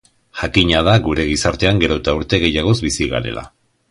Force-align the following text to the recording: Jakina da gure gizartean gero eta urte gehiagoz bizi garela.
Jakina 0.37 0.79
da 0.87 0.95
gure 1.07 1.25
gizartean 1.31 1.83
gero 1.85 1.99
eta 2.01 2.17
urte 2.21 2.39
gehiagoz 2.47 2.75
bizi 2.89 3.11
garela. 3.15 3.45